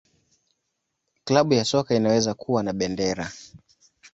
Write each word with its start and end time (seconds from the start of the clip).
Klabu 1.23 1.53
ya 1.53 1.65
soka 1.65 1.95
inaweza 1.95 2.33
kuwa 2.33 2.63
na 2.63 2.73
bendera. 2.73 3.31